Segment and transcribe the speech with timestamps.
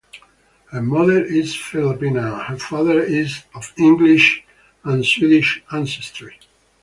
[0.71, 4.43] Her mother is Filipina and her father is of English
[4.83, 6.39] and Swedish ancestry.